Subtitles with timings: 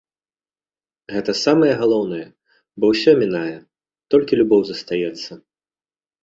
[1.15, 2.21] Гэта самае галоўнае,
[2.79, 3.53] бо ўсё мінае,
[4.15, 5.31] толькі любоў застаецца.